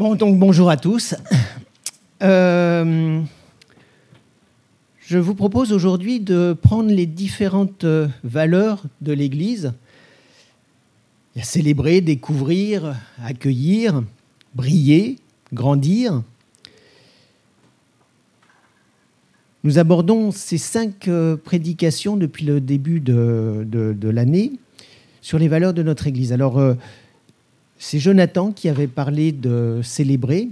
[0.00, 1.14] Bonjour à tous.
[2.22, 3.20] Euh,
[4.98, 7.84] je vous propose aujourd'hui de prendre les différentes
[8.24, 9.74] valeurs de l'Église.
[11.42, 14.02] Célébrer, découvrir, accueillir,
[14.54, 15.16] briller,
[15.52, 16.22] grandir.
[19.64, 24.52] Nous abordons ces cinq euh, prédications depuis le début de, l'année
[25.20, 26.32] sur les valeurs de notre Église.
[26.32, 26.72] Alors, euh,
[27.82, 30.48] c'est Jonathan qui avait parlé de célébrer,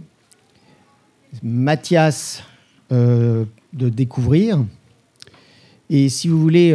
[1.43, 2.43] Mathias
[2.91, 4.65] euh, de découvrir.
[5.91, 6.75] Et si vous voulez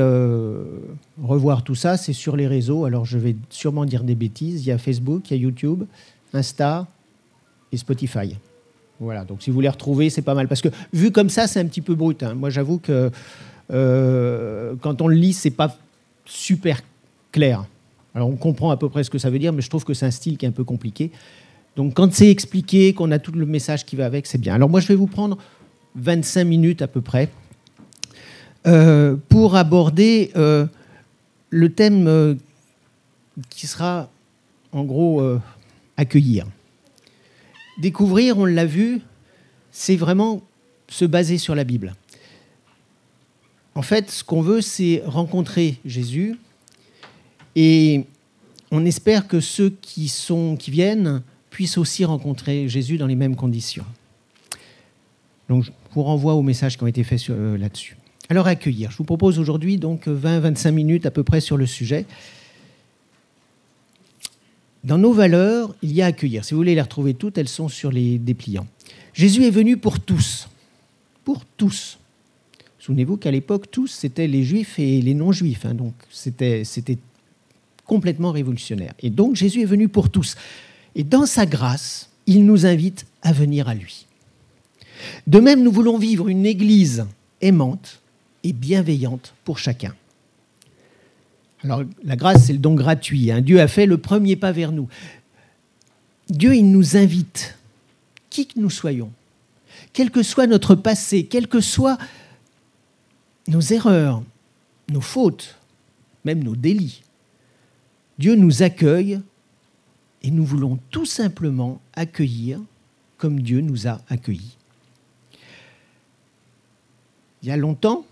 [1.21, 2.85] revoir tout ça, c'est sur les réseaux.
[2.85, 4.65] Alors, je vais sûrement dire des bêtises.
[4.65, 5.83] Il y a Facebook, il y a YouTube,
[6.33, 6.87] Insta
[7.71, 8.37] et Spotify.
[8.99, 10.47] Voilà, donc si vous les retrouvez, c'est pas mal.
[10.47, 12.23] Parce que vu comme ça, c'est un petit peu brut.
[12.23, 12.35] Hein.
[12.35, 13.11] Moi, j'avoue que
[13.71, 15.77] euh, quand on le lit, c'est pas
[16.25, 16.81] super
[17.31, 17.65] clair.
[18.15, 19.93] Alors, on comprend à peu près ce que ça veut dire, mais je trouve que
[19.93, 21.11] c'est un style qui est un peu compliqué.
[21.75, 24.53] Donc, quand c'est expliqué, qu'on a tout le message qui va avec, c'est bien.
[24.53, 25.37] Alors, moi, je vais vous prendre
[25.95, 27.29] 25 minutes à peu près
[28.67, 30.67] euh, pour aborder euh,
[31.49, 32.37] le thème
[33.49, 34.09] qui sera,
[34.71, 35.23] en gros,
[35.97, 36.45] accueillir.
[37.79, 39.01] Découvrir, on l'a vu,
[39.71, 40.43] c'est vraiment
[40.87, 41.95] se baser sur la Bible.
[43.75, 46.37] En fait, ce qu'on veut, c'est rencontrer Jésus
[47.55, 48.05] et
[48.71, 53.35] on espère que ceux qui, sont, qui viennent puissent aussi rencontrer Jésus dans les mêmes
[53.35, 53.85] conditions.
[55.49, 57.97] Donc, je vous renvoie aux messages qui ont été faits euh, là-dessus.
[58.29, 58.89] Alors, accueillir.
[58.89, 62.05] Je vous propose aujourd'hui donc 20-25 minutes à peu près sur le sujet.
[64.83, 66.43] Dans nos valeurs, il y a accueillir.
[66.43, 68.67] Si vous voulez les retrouver toutes, elles sont sur les dépliants.
[69.13, 70.49] Jésus est venu pour tous.
[71.23, 71.99] Pour tous.
[72.79, 75.65] Souvenez-vous qu'à l'époque, tous, c'était les juifs et les non-juifs.
[75.65, 75.73] Hein.
[75.73, 76.65] donc, c'était
[77.85, 78.93] complètement révolutionnaire.
[78.99, 80.35] Et donc, Jésus est venu pour tous.
[80.95, 84.05] Et dans sa grâce, il nous invite à venir à lui.
[85.27, 87.05] De même, nous voulons vivre une Église
[87.41, 88.01] aimante
[88.43, 89.93] et bienveillante pour chacun.
[91.63, 93.31] Alors la grâce, c'est le don gratuit.
[93.31, 93.41] Hein.
[93.41, 94.87] Dieu a fait le premier pas vers nous.
[96.29, 97.57] Dieu, il nous invite,
[98.29, 99.11] qui que nous soyons,
[99.93, 101.97] quel que soit notre passé, quelles que soient
[103.47, 104.23] nos erreurs,
[104.89, 105.57] nos fautes,
[106.25, 107.02] même nos délits.
[108.19, 109.19] Dieu nous accueille
[110.21, 112.59] et nous voulons tout simplement accueillir
[113.17, 114.57] comme Dieu nous a accueillis.
[117.41, 118.05] Il y a longtemps,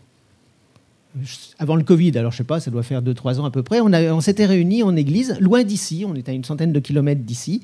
[1.57, 3.79] avant le Covid, alors je sais pas, ça doit faire 2-3 ans à peu près,
[3.81, 7.61] on, s'était réunis en église, loin d'ici, on était à une centaine de kilomètres d'ici,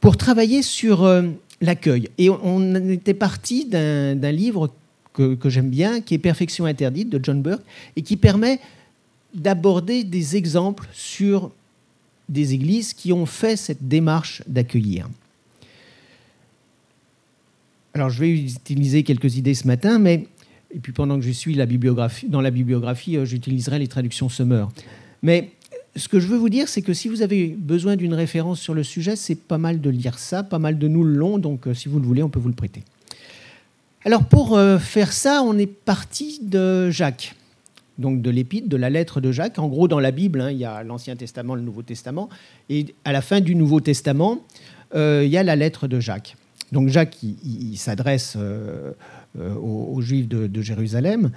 [0.00, 1.22] pour travailler sur euh,
[1.60, 2.08] l'accueil.
[2.18, 4.70] Et on, était parti d'un livre
[5.12, 7.62] que j'aime bien, qui est Perfection interdite de John Burke,
[7.96, 8.58] et qui permet
[9.34, 11.50] d'aborder des exemples sur
[12.28, 15.08] des églises qui ont fait cette démarche d'accueillir.
[17.92, 20.26] Alors je vais utiliser quelques idées ce matin, mais
[20.74, 24.68] et puis pendant que je suis dans la bibliographie, euh, j'utiliserai les traductions Summer.
[25.22, 25.50] Mais
[25.94, 28.74] ce que je veux vous dire, c'est que si vous avez besoin d'une référence sur
[28.74, 31.68] le sujet, c'est pas mal de lire ça, pas mal de nous le long, donc
[31.68, 32.82] euh, si vous le voulez, on peut vous le prêter.
[34.04, 37.36] Alors pour euh, faire ça, on est parti de Jacques,
[37.98, 39.58] donc de l'épître, de la lettre de Jacques.
[39.58, 42.28] En gros, dans la Bible, hein, il y a l'Ancien Testament, le Nouveau Testament,
[42.68, 44.44] et à la fin du Nouveau Testament,
[44.94, 46.36] il y a la lettre de Jacques.
[46.72, 51.30] Donc Jacques, il, s'adresse euh, aux, Juifs de, Jérusalem.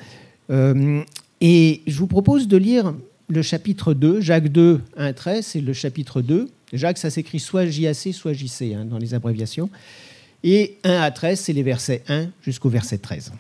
[0.50, 1.02] Euh,
[1.42, 2.94] et je vous propose de lire
[3.30, 6.50] le chapitre 2, Jacques 2, 1, 13, c'est le chapitre 2.
[6.74, 9.70] Jacques, ça s'écrit soit JAC, soit JC hein, dans les abréviations.
[10.44, 13.32] Et 1 à 13, c'est les versets 1 jusqu'au verset 13.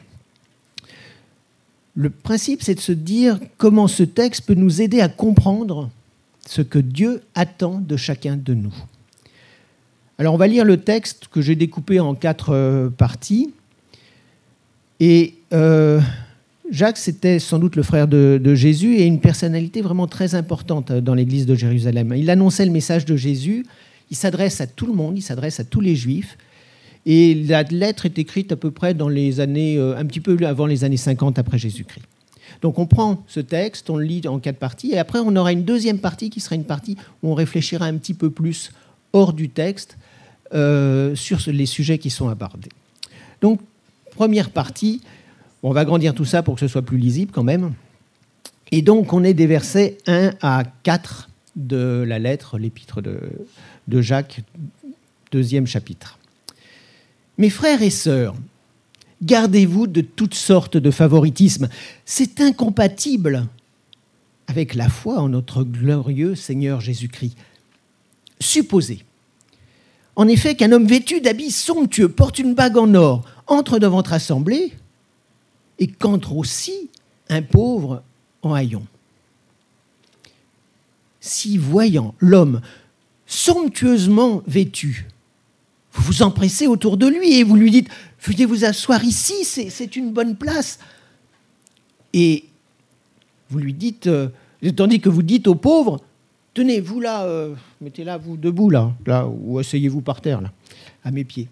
[1.98, 5.90] Le principe, c'est de se dire comment ce texte peut nous aider à comprendre
[6.46, 8.74] ce que Dieu attend de chacun de nous.
[10.20, 13.52] Alors on va lire le texte que j'ai découpé en quatre euh, parties.
[15.00, 16.00] Et euh,
[16.70, 21.16] Jacques, c'était sans doute le frère de, Jésus et une personnalité vraiment très importante dans
[21.16, 22.14] l'église de Jérusalem.
[22.16, 23.66] Il annonçait le message de Jésus,
[24.12, 26.38] il s'adresse à tout le monde, il s'adresse à tous les juifs.
[27.10, 30.38] Et la lettre est écrite à peu près dans les années, euh, un petit peu
[30.46, 32.06] avant les années 50 après Jésus-Christ.
[32.62, 35.54] Donc on prend ce texte, on le lit en quatre parties, et après on aura
[35.54, 38.72] une deuxième partie qui sera une partie où on réfléchira un petit peu plus
[39.14, 39.98] hors du texte
[40.54, 42.72] euh, sur les sujets qui sont abordés.
[43.40, 43.62] Donc
[44.14, 45.02] première partie,
[45.64, 47.74] on va agrandir tout ça pour que ce soit plus lisible quand même.
[48.74, 54.42] Et donc, on est des versets 1 à 4 de la lettre, l'épître de Jacques,
[55.32, 56.18] deuxième chapitre.
[57.38, 58.36] Mes frères et sœurs,
[59.22, 61.70] gardez-vous de toutes sortes de favoritisme.
[62.06, 63.48] C'est incompatible
[64.48, 67.36] avec la foi en notre glorieux Seigneur Jésus-Christ.
[68.40, 69.04] Supposez
[70.18, 74.14] en effet qu'un homme vêtu d'habits somptueux porte une bague en or, entre dans votre
[74.14, 74.74] assemblée,
[75.78, 76.90] et qu'entre aussi
[77.30, 78.02] un pauvre
[78.42, 78.88] en haillons.
[81.20, 82.62] Si voyant l'homme
[83.28, 85.06] somptueusement vêtu,
[85.98, 87.90] vous vous empressez autour de lui et vous lui dites
[88.22, 90.80] Veuillez vous asseoir ici, c'est une bonne place.
[92.14, 92.46] Et
[93.50, 94.30] vous lui dites, euh,
[94.76, 96.02] tandis que vous dites aux pauvres
[96.54, 100.52] Tenez, vous là, euh, mettez-la, vous debout là, là, ou asseyez-vous par terre, là,
[101.04, 101.50] à mes pieds.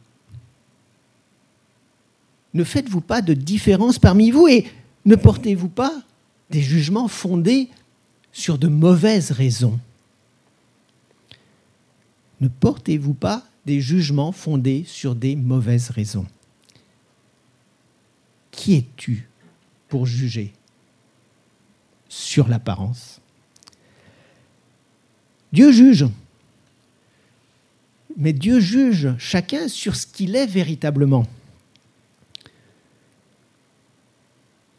[2.56, 4.66] Ne faites-vous pas de différence parmi vous et
[5.06, 5.94] ne portez-vous pas
[6.50, 7.70] des jugements fondés
[8.32, 9.80] sur de mauvaises raisons?
[12.42, 16.26] Ne portez-vous pas des jugements fondés sur des mauvaises raisons
[18.52, 19.28] Qui es-tu
[19.88, 20.54] pour juger
[22.08, 23.20] sur l'apparence?
[25.52, 26.06] Dieu juge.
[28.18, 31.26] Mais Dieu juge chacun sur ce qu'il est véritablement.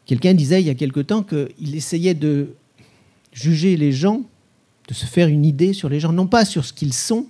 [0.05, 2.55] Quelqu'un disait il y a quelque temps qu'il essayait de
[3.33, 4.23] juger les gens,
[4.87, 7.27] de se faire une idée sur les gens, non pas sur ce qu'ils sont,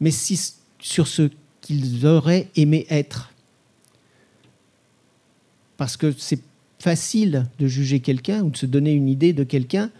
[0.00, 3.32] mais sur ce qu'ils auraient aimé être.
[5.76, 6.40] Parce que c'est
[6.78, 9.90] facile de juger quelqu'un ou de se donner une idée de quelqu'un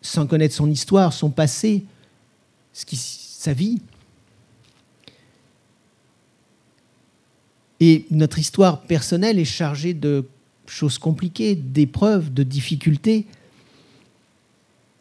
[0.00, 1.84] sans connaître son histoire, son passé,
[2.72, 3.80] ce qui, sa vie.
[7.80, 10.26] Et notre histoire personnelle est chargée de
[10.66, 13.26] choses compliquées, d'épreuves, de difficultés.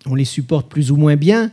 [0.06, 1.52] On les supporte plus ou moins bien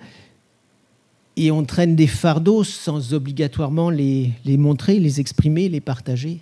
[1.38, 6.40] et on traîne des fardeaux sans obligatoirement les, les montrer, les exprimer, les partager.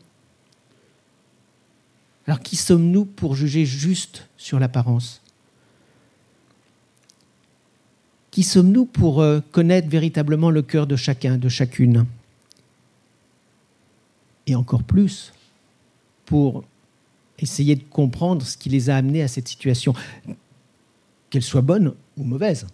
[2.26, 5.20] Alors qui sommes-nous pour juger juste sur l'apparence?
[8.31, 12.06] Qui sommes-nous pour euh, connaître véritablement le cœur de chacun, de chacune?
[14.46, 15.34] Et encore plus,
[16.25, 16.64] pour
[17.38, 19.92] essayer de comprendre ce qui les a amenés à cette situation,
[21.28, 22.66] qu'elle soit bonne ou mauvaise.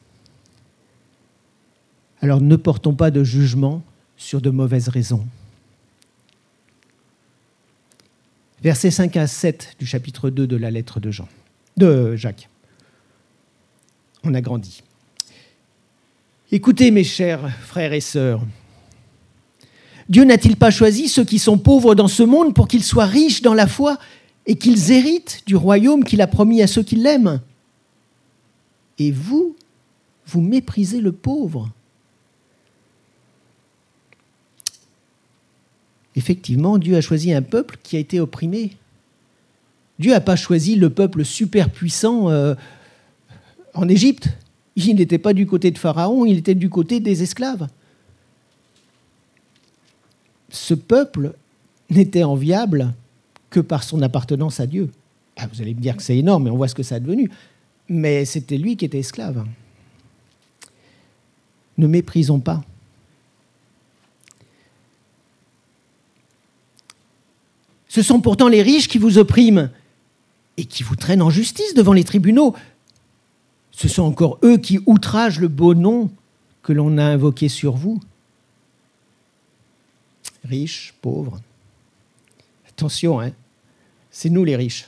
[2.23, 3.83] Alors ne portons pas de jugement
[4.17, 5.27] sur de mauvaises raisons.
[8.63, 11.29] Versets 5 à 7 du chapitre 2 de la lettre de Jean,
[11.77, 12.49] de Jacques.
[14.23, 14.85] On a grandi.
[16.53, 18.41] Écoutez mes chers frères et sœurs,
[20.09, 23.43] Dieu n'a-t-il pas choisi ceux qui sont pauvres dans ce monde pour qu'ils soient riches
[23.43, 23.99] dans la foi
[24.47, 27.41] et qu'ils héritent du royaume qu'il a promis à ceux qui l'aiment?
[28.99, 29.57] Et vous,
[30.27, 31.71] vous méprisez le pauvre.
[36.17, 38.77] Effectivement, Dieu a choisi un peuple qui a été opprimé.
[39.99, 42.55] Dieu n'a pas choisi le peuple super puissant euh,
[43.75, 44.29] en Égypte.
[44.77, 47.69] Il n'était pas du côté de Pharaon, il était du côté des esclaves.
[50.51, 51.35] Ce peuple
[51.91, 52.93] n'était enviable
[53.51, 54.91] que par son appartenance à Dieu.
[55.37, 57.01] Ah, vous allez me dire que c'est énorme, mais on voit ce que ça a
[57.01, 57.31] devenu.
[57.89, 59.45] Mais c'était lui qui était esclave.
[61.79, 62.63] Ne méprisons pas.
[67.93, 69.69] Ce sont pourtant les riches qui vous oppriment
[70.57, 72.55] et qui vous traînent en justice devant les tribunaux
[73.73, 76.11] ce sont encore eux qui outragent le beau nom
[76.63, 78.01] que l'on a invoqué sur vous.
[80.45, 81.41] Riches, pauvres.
[82.69, 83.33] Attention, hein,
[84.11, 84.87] c'est nous les riches.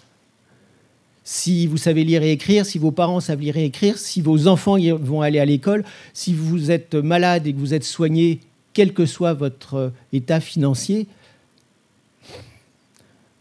[1.24, 4.46] Si vous savez lire et écrire, si vos parents savent lire et écrire, si vos
[4.46, 8.40] enfants vont aller à l'école, si vous êtes malade et que vous êtes soigné,
[8.74, 11.06] quel que soit votre état financier,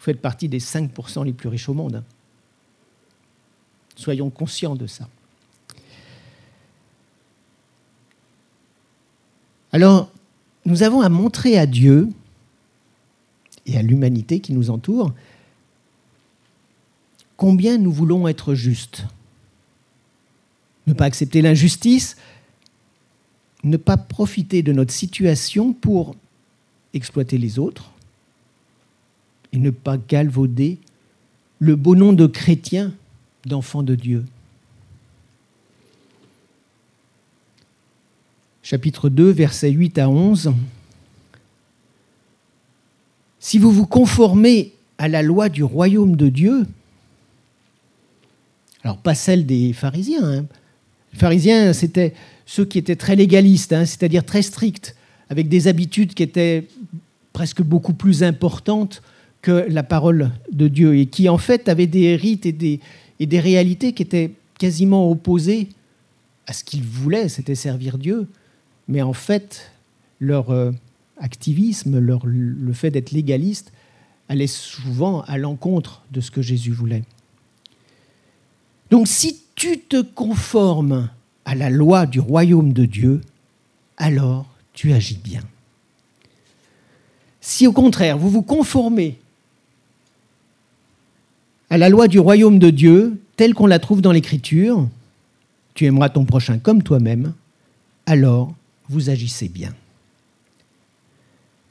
[0.03, 2.03] vous faites partie des 5% les plus riches au monde.
[3.95, 5.07] Soyons conscients de ça.
[9.72, 10.12] Alors,
[10.65, 12.10] nous avons à montrer à Dieu
[13.65, 15.13] et à l'humanité qui nous entoure
[17.38, 19.05] combien nous voulons être justes.
[20.86, 22.17] Ne pas accepter l'injustice,
[23.63, 26.13] ne pas profiter de notre situation pour
[26.93, 27.93] exploiter les autres
[29.53, 30.79] et ne pas galvauder
[31.60, 32.91] le beau nom de chrétien,
[33.45, 34.25] d'enfant de Dieu.
[38.63, 40.53] chapitre 2, versets 8 à 11.
[43.39, 46.65] Si vous vous conformez à la loi du royaume de Dieu,
[48.83, 50.45] alors pas celle des pharisiens, hein.
[51.12, 52.13] les pharisiens c'était
[52.45, 54.95] ceux qui étaient très légalistes, hein, c'est-à-dire très stricts,
[55.29, 56.67] avec des habitudes qui étaient
[57.33, 59.01] presque beaucoup plus importantes
[59.44, 62.80] que la parole de Dieu, et qui en fait avaient des rites et des,
[63.20, 65.70] et des réalités qui étaient quasiment opposées
[66.48, 68.28] à ce qu'ils voulaient, c'était servir Dieu
[68.88, 69.72] mais en fait,
[70.20, 70.72] leur, euh,
[71.18, 73.72] activisme, leur, le fait d'être légaliste,
[74.30, 77.04] allait souvent à l'encontre de ce que Jésus voulait.
[78.90, 81.10] Donc si tu te conformes
[81.46, 83.22] à la loi du royaume de Dieu,
[83.98, 85.42] alors tu agis bien.
[87.42, 89.20] Si au contraire, vous vous conformez
[91.74, 94.88] à la loi du royaume de Dieu, telle qu'on la trouve dans l'Écriture,
[95.74, 97.34] tu aimeras ton prochain comme toi-même,
[98.06, 98.53] alors
[98.89, 99.74] vous agissez bien.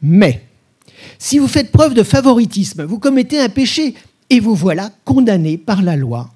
[0.02, 0.42] Mais,
[1.20, 3.94] si vous faites preuve de favoritisme, vous commettez un péché
[4.28, 6.34] et vous voilà condamné par la loi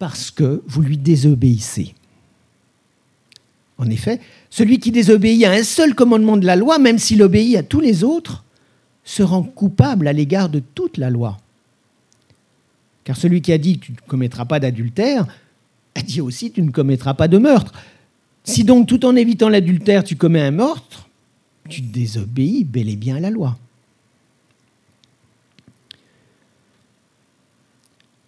[0.00, 1.94] parce que vous lui désobéissez.
[3.78, 7.56] En effet, celui qui désobéit à un seul commandement de la loi, même s'il obéit
[7.56, 8.42] à tous les autres,
[9.04, 11.38] se rend coupable à l'égard de toute la loi.
[13.08, 15.26] Car celui qui a dit tu ne commettras pas d'adultère,
[15.94, 17.72] a dit aussi tu ne commettras pas de meurtre.
[18.44, 21.08] Si donc tout en évitant l'adultère tu commets un meurtre,
[21.70, 23.56] tu désobéis bel et bien à la loi.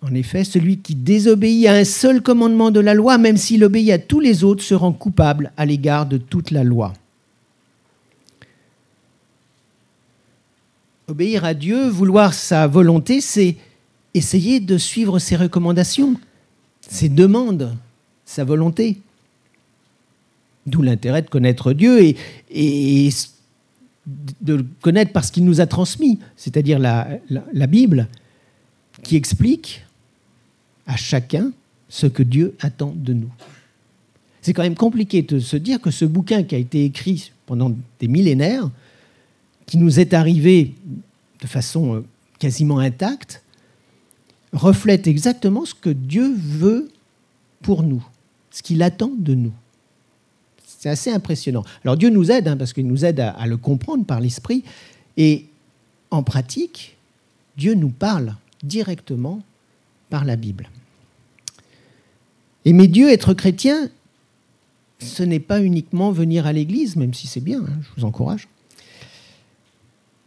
[0.01, 3.91] En effet, celui qui désobéit à un seul commandement de la loi, même s'il obéit
[3.91, 6.95] à tous les autres, se rend coupable à l'égard de toute la loi.
[11.07, 13.59] Obéir à Dieu, vouloir sa volonté, c'est
[14.15, 16.15] essayer de suivre ses recommandations,
[16.81, 17.77] ses demandes,
[18.25, 18.99] sa volonté.
[20.67, 22.15] D'où l'intérêt de connaître Dieu
[22.51, 23.11] et,
[24.41, 28.09] de le connaître parce qu'il nous a transmis, c'est-à-dire la, la, la Bible,
[29.03, 29.85] qui explique
[30.87, 31.53] à chacun
[31.89, 33.31] ce que Dieu attend de nous.
[34.43, 37.73] C'est quand même compliqué de se dire que ce bouquin qui a été écrit pendant
[37.99, 38.71] des millénaires,
[39.67, 40.75] qui nous est arrivé
[41.41, 42.05] de façon euh,
[42.39, 43.43] quasiment intacte,
[44.53, 46.91] reflète exactement ce que Dieu veut
[47.63, 48.05] pour nous,
[48.51, 49.53] ce qu'il attend de nous.
[50.67, 51.65] C'est assez impressionnant.
[51.85, 54.65] Alors Dieu nous aide, hein, parce qu'il nous aide à, le comprendre par l'esprit,
[55.17, 55.47] et
[56.11, 56.97] en pratique,
[57.57, 59.43] Dieu nous parle directement
[60.09, 60.71] par la Bible.
[62.65, 63.91] Aimer Dieu, être chrétien,
[64.99, 68.49] ce n'est pas uniquement venir à l'église, même si c'est bien, hein, je vous encourage,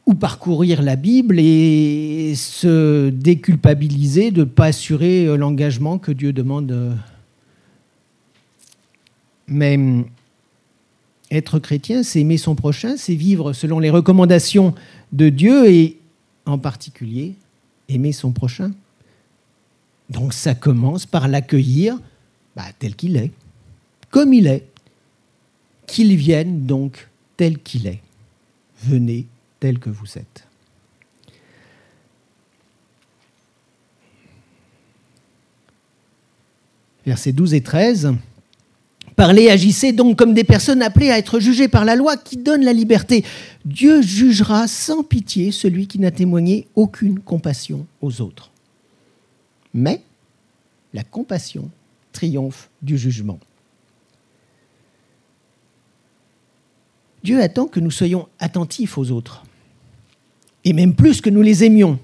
[0.05, 6.33] ou parcourir la Bible et se déculpabiliser de ne pas assurer euh, l'engagement que Dieu
[6.33, 6.97] demande.
[9.47, 9.79] Mais
[11.31, 14.75] être chrétien, c'est aimer son prochain, c'est vivre selon les recommandations
[15.11, 15.97] de Dieu et
[16.45, 17.35] en particulier
[17.89, 18.71] aimer son prochain.
[20.09, 21.99] Donc ça commence par l'accueillir
[22.55, 23.31] bah, tel qu'il est,
[24.09, 24.65] comme il est.
[25.85, 27.99] Qu'il vienne donc tel qu'il est.
[28.83, 29.25] Venez
[29.63, 30.45] tel que vous êtes.
[37.05, 38.13] Versets 12 et 13.
[39.15, 42.65] Parlez, agissez donc comme des personnes appelées à être jugées par la loi qui donne
[42.65, 43.23] la liberté.
[43.63, 48.51] Dieu jugera sans pitié celui qui n'a témoigné aucune compassion aux autres.
[49.73, 50.01] Mais
[50.93, 51.71] la compassion
[52.11, 53.39] triomphe du jugement.
[57.23, 59.45] Dieu attend que nous soyons attentifs aux autres,
[60.65, 61.99] et même plus que nous les aimions.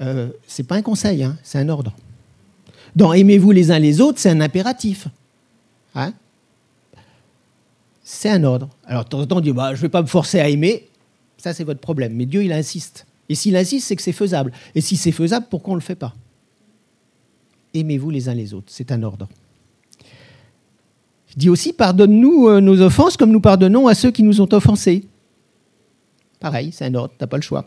[0.00, 1.92] Euh, Ce n'est pas un conseil, hein, c'est un ordre.
[2.96, 5.08] Dans Aimez-vous les uns les autres, c'est un impératif.
[5.94, 6.12] Hein?
[8.02, 8.68] C'est un ordre.
[8.84, 10.48] Alors, de temps en temps, on dit bah, Je ne vais pas me forcer à
[10.48, 10.88] aimer.
[11.38, 12.14] Ça, c'est votre problème.
[12.14, 13.06] Mais Dieu, il insiste.
[13.28, 14.52] Et s'il insiste, c'est que c'est faisable.
[14.74, 16.14] Et si c'est faisable, pourquoi on ne le fait pas?
[17.72, 18.66] Aimez-vous les uns les autres.
[18.68, 19.28] C'est un ordre.
[21.28, 24.52] Je dis aussi, pardonne-nous euh, nos offenses comme nous pardonnons à ceux qui nous ont
[24.52, 25.04] offensés.
[26.40, 27.64] Pareil, c'est un ordre, tu n'as pas le choix.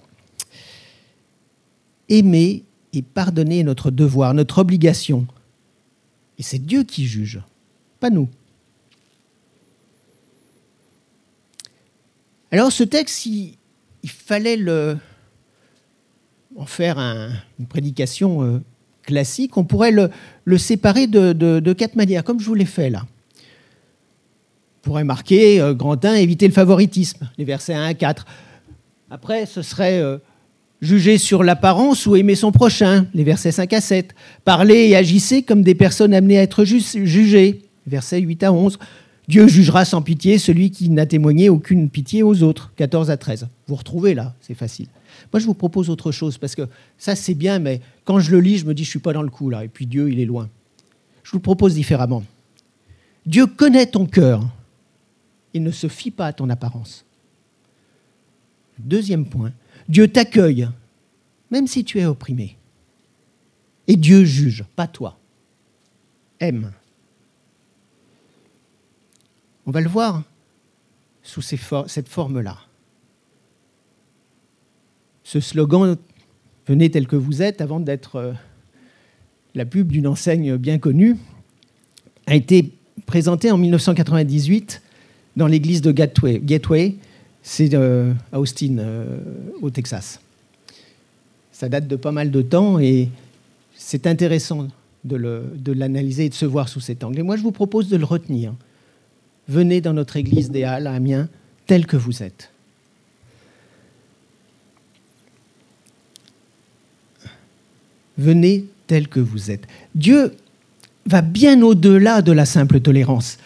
[2.10, 5.26] Aimer et pardonner est notre devoir, notre obligation.
[6.38, 7.42] Et c'est Dieu qui juge,
[8.00, 8.28] pas nous.
[12.52, 13.56] Alors ce texte, il,
[14.06, 14.60] fallait
[16.56, 18.60] en faire un, une prédication euh,
[19.04, 23.06] classique, on pourrait le, séparer de, quatre manières, comme je vous l'ai fait là.
[24.78, 28.26] On pourrait marquer euh, grand 1, éviter le favoritisme, les versets 1 à 4.
[29.14, 30.18] Après, ce serait euh,
[30.82, 34.16] juger sur l'apparence ou aimer son prochain, les versets 5 à 7.
[34.44, 38.80] Parler et agissez comme des personnes amenées à être jugées, versets 8 à 11.
[39.28, 43.48] Dieu jugera sans pitié celui qui n'a témoigné aucune pitié aux autres, 14 à 13.
[43.68, 44.88] Vous retrouvez là, c'est facile.
[45.32, 46.68] Moi, je vous propose autre chose, parce que
[46.98, 49.14] ça, c'est bien, mais quand je le lis, je me dis, je ne suis pas
[49.14, 50.50] dans le coup, là, et puis Dieu, il est loin.
[51.22, 52.24] Je vous propose différemment.
[53.28, 54.42] Dieu connaît ton cœur.
[55.54, 57.06] Il ne se fie pas à ton apparence.
[58.84, 59.52] Deuxième point,
[59.88, 60.70] Dieu t'accueille,
[61.52, 62.58] même si tu es opprimé.
[63.88, 65.18] Et Dieu juge, pas toi.
[66.40, 66.72] Aime.
[69.66, 70.24] On va le voir.
[71.22, 72.58] sous cette forme-là.
[75.24, 75.98] Ce slogan
[76.66, 78.34] Venez tel que vous êtes, avant d'être euh,
[79.54, 81.18] la pub d'une enseigne bien connue,
[82.26, 82.72] a été
[83.06, 84.82] présenté en 1998
[85.36, 86.40] dans l'église de Gateway.
[86.40, 86.96] Gateway,
[87.44, 89.20] c'est euh, à Austin, euh,
[89.62, 90.20] au Texas.
[91.52, 93.10] Ça date de pas mal de temps et
[93.76, 94.70] c'est intéressant
[95.04, 97.20] de l'analyser et de se voir sous cet angle.
[97.20, 98.54] Et moi, je vous propose de le retenir.
[99.50, 101.28] Venez dans notre église des Halles à Amiens,
[101.68, 102.50] tel que vous êtes.
[108.18, 109.68] Venez tel que vous êtes.
[109.96, 110.34] Dieu
[111.06, 113.38] va bien au-delà de la simple tolérance.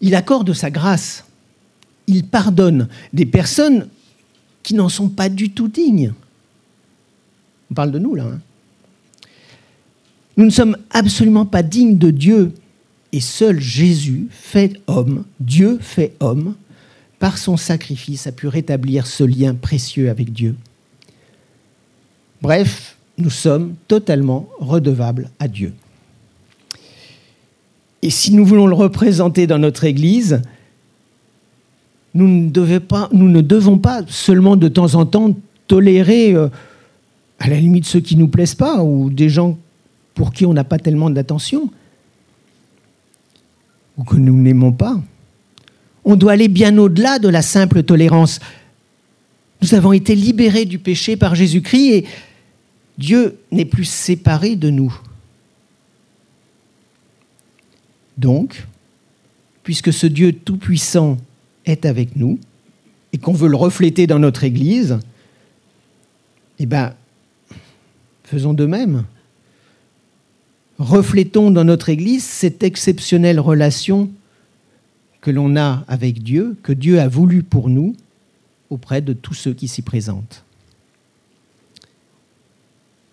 [0.00, 1.25] Il accorde sa grâce.
[2.06, 3.88] Il pardonne des personnes
[4.62, 6.12] qui n'en sont pas du tout dignes.
[7.70, 8.24] On parle de nous là.
[8.24, 8.40] Hein.
[10.36, 12.52] nous ne sommes absolument pas dignes de Dieu.
[13.12, 16.54] Et seul Jésus, fait homme, Dieu fait homme,
[17.18, 20.54] par son sacrifice a pu rétablir ce lien précieux avec Dieu.
[22.42, 25.72] Bref, nous sommes totalement redevables à Dieu.
[28.02, 30.42] Et si nous voulons le représenter dans notre Église,
[32.16, 36.48] nous ne, devons pas seulement de temps en temps tolérer, euh,
[37.38, 39.58] à la limite, ceux qui ne nous plaisent pas ou des gens
[40.14, 41.70] pour qui on n'a pas tellement d'attention
[43.98, 45.00] ou que nous n'aimons pas.
[46.04, 48.40] On doit aller bien au-delà de la simple tolérance.
[49.62, 52.04] Nous avons été libérés du péché par Jésus-Christ et
[52.98, 54.98] Dieu n'est plus séparé de nous.
[58.16, 58.66] Donc,
[59.62, 61.18] puisque ce Dieu tout-puissant
[61.66, 62.38] est avec nous
[63.12, 64.98] et qu'on veut le refléter dans notre Église,
[66.58, 66.94] eh bien,
[68.24, 69.04] faisons de même.
[70.78, 74.10] Reflétons dans notre Église cette exceptionnelle relation
[75.20, 77.94] que l'on a avec Dieu, que Dieu a voulu pour nous
[78.70, 80.44] auprès de tous ceux qui s'y présentent.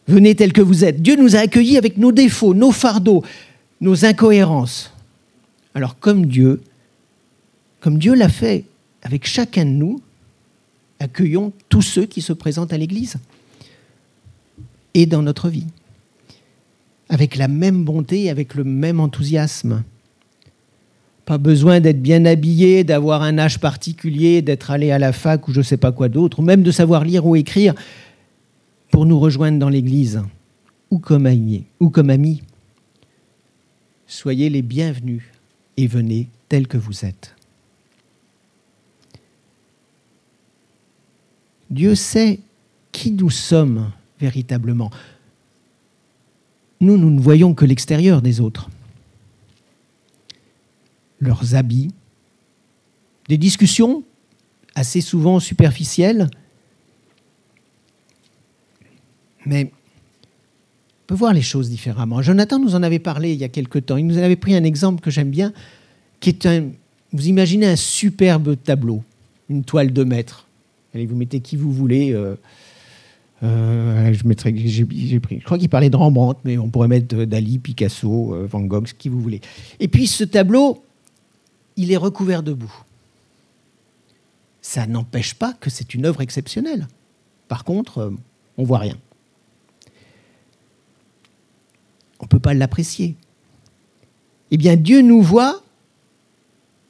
[0.08, 1.02] Venez tel que vous êtes.
[1.02, 3.24] Dieu nous a accueillis avec nos défauts, nos fardeaux,
[3.80, 4.92] nos incohérences.
[5.74, 6.62] Alors comme Dieu,
[7.84, 8.64] comme Dieu l'a fait
[9.02, 10.00] avec chacun de nous,
[11.02, 13.18] accueillons tous ceux qui se présentent à l'Église
[14.94, 15.68] et dans notre vie,
[17.10, 19.84] avec la même bonté, avec le même enthousiasme.
[21.26, 25.52] Pas besoin d'être bien habillé, d'avoir un âge particulier, d'être allé à la fac ou
[25.52, 27.74] je ne sais pas quoi d'autre, ou même de savoir lire ou écrire
[28.92, 30.22] pour nous rejoindre dans l'Église
[30.90, 31.66] ou comme amis.
[31.82, 32.44] Ou comme amis.
[34.08, 35.24] Soyez les bienvenus
[35.76, 37.36] et venez tels que vous êtes.
[41.74, 42.40] Dieu sait
[42.92, 44.92] qui nous sommes véritablement.
[46.80, 48.70] Nous, nous ne voyons que l'extérieur des autres.
[51.20, 51.90] Leurs habits,
[53.28, 54.04] des discussions
[54.76, 56.30] assez souvent superficielles,
[59.46, 62.22] mais on peut voir les choses différemment.
[62.22, 63.98] Jonathan nous en avait parlé il y a quelque temps.
[63.98, 65.54] Il nous avait pris un exemple que j'aime bien,
[66.20, 66.70] qui est un.
[67.12, 69.04] Vous imaginez un superbe tableau,
[69.50, 70.48] une toile de maître.
[70.94, 72.14] Allez, vous mettez qui vous voulez.
[72.14, 72.36] Euh,
[73.44, 74.24] euh, je,
[75.20, 78.62] pris, je crois qu'il parlait de Rembrandt, mais on pourrait mettre Dali, Picasso, euh, Van
[78.62, 79.42] Gogh, qui vous voulez.
[79.80, 80.84] Et puis ce tableau,
[81.76, 82.74] il est recouvert de boue.
[84.62, 86.88] Ça n'empêche pas que c'est une œuvre exceptionnelle.
[87.50, 88.14] Par contre,
[88.58, 88.98] on voit rien.
[92.24, 93.16] on ne peut pas l'apprécier.
[94.50, 95.62] Eh bien, Dieu nous voit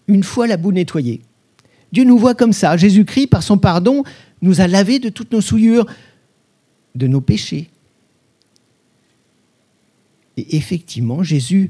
[0.08, 1.22] une fois la boue nettoyée.
[1.94, 2.76] Dieu nous voit comme ça.
[2.76, 4.04] Jésus-Christ, par son pardon,
[4.42, 5.86] nous a lavé de toutes nos souillures,
[6.96, 7.70] de nos péchés.
[10.36, 11.70] Et effectivement, Jésus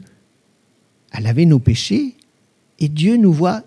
[1.11, 2.15] a lavé nos péchés
[2.79, 3.63] et Dieu nous voit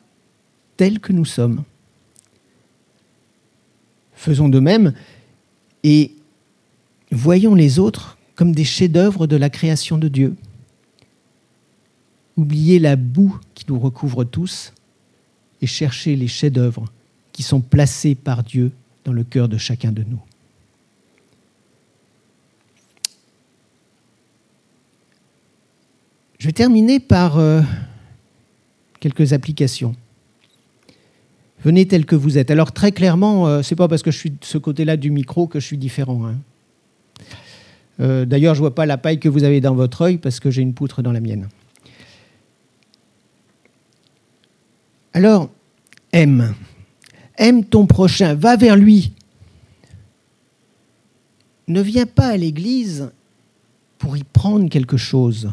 [0.78, 1.62] tels que nous sommes.
[4.14, 4.94] Faisons de même
[5.82, 6.12] et
[7.12, 10.34] voyons les autres comme des chefs-d'œuvre de la création de Dieu.
[12.38, 14.72] Oubliez la boue qui nous recouvre tous
[15.62, 16.84] et cherchez les chefs-d'œuvre
[17.32, 18.72] qui sont placés par Dieu
[19.04, 20.20] dans le cœur de chacun de nous.
[26.38, 27.62] Je vais terminer par euh,
[29.00, 29.94] quelques applications.
[31.64, 32.50] Venez tel que vous êtes.
[32.50, 35.10] Alors très clairement, euh, ce n'est pas parce que je suis de ce côté-là du
[35.10, 36.26] micro que je suis différent.
[36.26, 36.36] Hein.
[38.00, 40.38] Euh, d'ailleurs, je ne vois pas la paille que vous avez dans votre œil parce
[40.38, 41.48] que j'ai une poutre dans la mienne.
[45.16, 45.48] Alors,
[46.12, 46.54] aime.
[47.38, 49.12] Aime ton prochain, va vers lui.
[51.68, 53.10] Ne viens pas à l'église
[53.96, 55.50] pour y prendre quelque chose,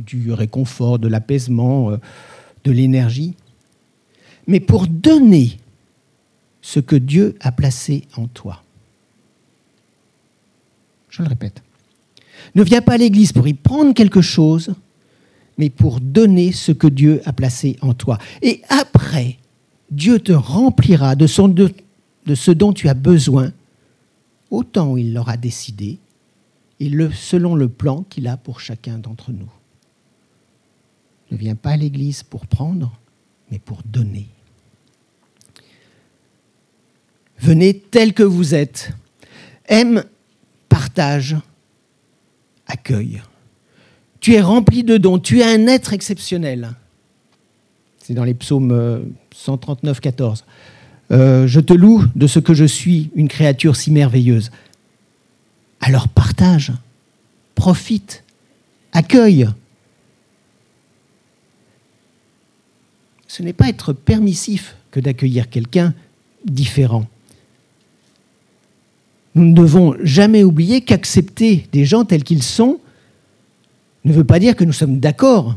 [0.00, 1.98] du réconfort, de l'apaisement, euh,
[2.64, 3.36] de l'énergie,
[4.48, 5.60] mais pour donner
[6.62, 8.64] ce que Dieu a placé en toi.
[11.10, 11.62] Je le répète.
[12.56, 14.74] Ne viens pas à l'église pour y prendre quelque chose,
[15.58, 18.18] mais pour donner ce que Dieu a placé en toi.
[18.42, 19.38] Et après,
[19.90, 23.52] Dieu te remplira de, ce dont tu as besoin,
[24.50, 25.98] autant il l'aura décidé,
[26.78, 29.50] et selon le plan qu'il a pour chacun d'entre nous.
[31.30, 32.92] Ne viens pas à l'église pour prendre,
[33.50, 34.28] mais pour donner.
[37.38, 38.92] Venez tel que vous êtes.
[39.68, 40.04] Aime,
[40.68, 41.36] partage,
[42.66, 43.22] accueille.
[44.26, 46.72] Tu es rempli de dons, tu es un être exceptionnel.
[48.02, 50.44] C'est dans les psaumes 139, euh, 14.
[51.12, 54.50] Euh, je te loue de ce que je suis, une créature si merveilleuse.
[55.80, 56.72] Alors partage,
[57.54, 58.24] profite,
[58.92, 59.46] accueille.
[63.28, 65.94] Ce n'est pas être permissif que d'accueillir quelqu'un
[66.44, 67.06] différent.
[69.36, 72.80] Nous ne devons jamais oublier qu'accepter des gens tels qu'ils sont
[74.06, 75.56] ne veut pas dire que nous sommes d'accord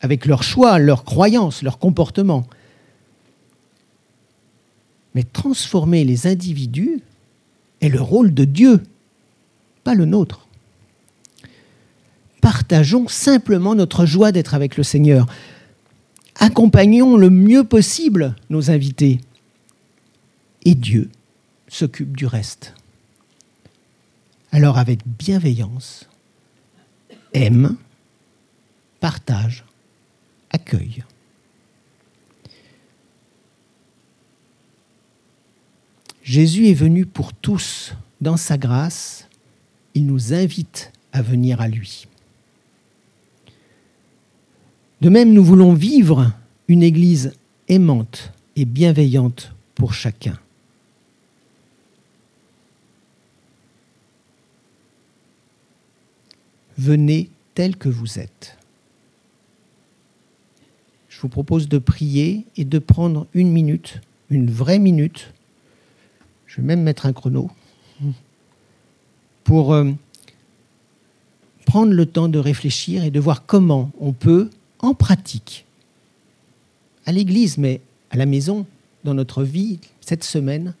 [0.00, 2.46] avec leurs choix, leurs croyances, leurs comportements.
[5.14, 7.00] Mais transformer les individus
[7.80, 8.82] est le rôle de Dieu,
[9.82, 10.46] pas le nôtre.
[12.42, 15.26] Partageons simplement notre joie d'être avec le Seigneur.
[16.36, 19.20] Accompagnons le mieux possible nos invités.
[20.64, 21.08] Et Dieu
[21.68, 22.74] s'occupe du reste.
[24.52, 26.08] Alors avec bienveillance,
[27.32, 27.76] aime,
[29.06, 29.62] partage,
[30.50, 31.04] accueille.
[36.24, 39.28] Jésus est venu pour tous dans sa grâce.
[39.94, 42.08] Il nous invite à venir à lui.
[45.00, 46.32] De même, nous voulons vivre
[46.66, 47.32] une Église
[47.68, 50.36] aimante et bienveillante pour chacun.
[56.78, 58.58] venez tel que vous êtes.
[61.16, 65.32] Je vous propose de prier et de prendre une minute, une vraie minute.
[66.46, 67.50] Je vais même mettre un chrono
[69.42, 69.92] pour euh,
[71.64, 74.50] prendre le temps de réfléchir et de voir comment on peut,
[74.80, 75.64] en pratique,
[77.06, 78.66] à l'église, mais à la maison,
[79.02, 80.74] dans notre vie, cette semaine,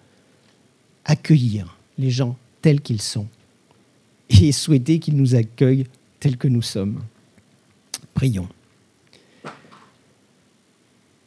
[1.06, 3.26] accueillir les gens tels qu'ils sont
[4.28, 5.86] et souhaiter qu'il nous accueille
[6.20, 7.00] tels que nous sommes.
[8.12, 8.50] Prions.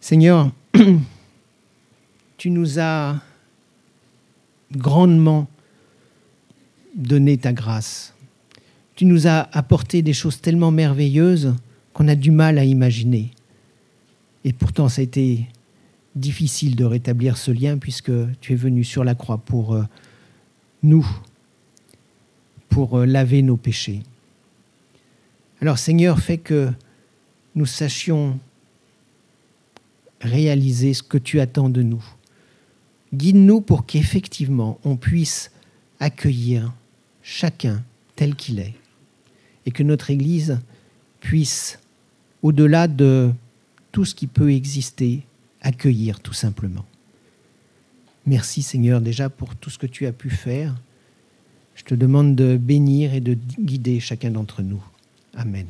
[0.01, 0.51] Seigneur,
[2.37, 3.21] tu nous as
[4.71, 5.47] grandement
[6.95, 8.13] donné ta grâce.
[8.95, 11.55] Tu nous as apporté des choses tellement merveilleuses
[11.93, 13.31] qu'on a du mal à imaginer.
[14.45, 15.47] Et pourtant, ça a été
[16.15, 19.83] difficile de rétablir ce lien puisque tu es venu sur la croix pour euh,
[20.81, 21.07] nous,
[22.69, 24.01] pour euh, laver nos péchés.
[25.61, 26.71] Alors Seigneur, fais que
[27.55, 28.39] nous sachions
[30.21, 32.03] réaliser ce que tu attends de nous.
[33.13, 35.51] Guide-nous pour qu'effectivement on puisse
[35.99, 36.73] accueillir
[37.21, 37.83] chacun
[38.15, 38.75] tel qu'il est
[39.65, 40.59] et que notre Église
[41.19, 41.79] puisse,
[42.41, 43.31] au-delà de
[43.91, 45.23] tout ce qui peut exister,
[45.61, 46.85] accueillir tout simplement.
[48.25, 50.75] Merci Seigneur déjà pour tout ce que tu as pu faire.
[51.75, 54.83] Je te demande de bénir et de guider chacun d'entre nous.
[55.33, 55.67] Amen.